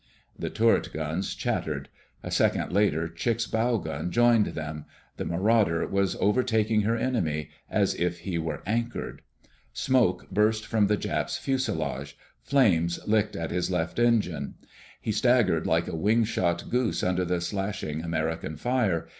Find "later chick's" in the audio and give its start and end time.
2.73-3.45